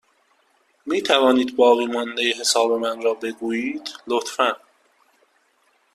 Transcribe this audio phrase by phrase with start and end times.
[0.85, 4.53] می توانید باقیمانده حساب من را بگویید، لطفا؟